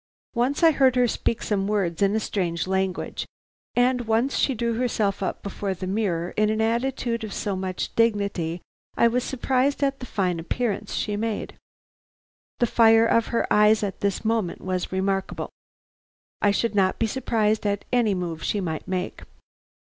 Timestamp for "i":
0.63-0.71, 8.97-9.07, 16.41-16.49